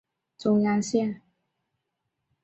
[0.35, 1.21] 中央线